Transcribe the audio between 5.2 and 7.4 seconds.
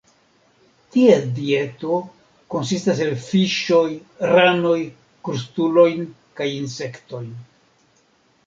krustulojn kaj insektojn.